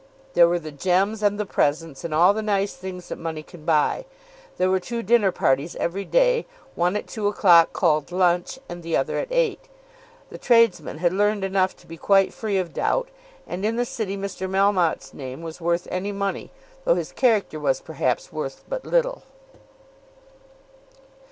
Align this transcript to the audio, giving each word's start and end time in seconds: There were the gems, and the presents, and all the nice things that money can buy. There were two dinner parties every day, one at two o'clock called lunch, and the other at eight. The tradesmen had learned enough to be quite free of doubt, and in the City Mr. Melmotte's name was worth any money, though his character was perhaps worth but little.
There 0.33 0.47
were 0.47 0.57
the 0.57 0.71
gems, 0.71 1.21
and 1.21 1.39
the 1.39 1.45
presents, 1.45 2.03
and 2.03 2.11
all 2.11 2.33
the 2.33 2.41
nice 2.41 2.73
things 2.75 3.09
that 3.09 3.19
money 3.19 3.43
can 3.43 3.65
buy. 3.65 4.05
There 4.57 4.71
were 4.71 4.79
two 4.79 5.03
dinner 5.03 5.31
parties 5.31 5.75
every 5.75 6.05
day, 6.05 6.47
one 6.73 6.95
at 6.95 7.05
two 7.05 7.27
o'clock 7.27 7.71
called 7.71 8.11
lunch, 8.11 8.57
and 8.67 8.81
the 8.81 8.97
other 8.97 9.19
at 9.19 9.27
eight. 9.31 9.59
The 10.31 10.39
tradesmen 10.39 10.97
had 10.97 11.13
learned 11.13 11.43
enough 11.43 11.75
to 11.77 11.85
be 11.85 11.97
quite 11.97 12.33
free 12.33 12.57
of 12.57 12.73
doubt, 12.73 13.09
and 13.45 13.63
in 13.63 13.75
the 13.75 13.85
City 13.85 14.17
Mr. 14.17 14.49
Melmotte's 14.49 15.13
name 15.13 15.43
was 15.43 15.61
worth 15.61 15.87
any 15.91 16.11
money, 16.11 16.49
though 16.83 16.95
his 16.95 17.11
character 17.11 17.59
was 17.59 17.79
perhaps 17.79 18.33
worth 18.33 18.63
but 18.67 18.83
little. 18.87 19.21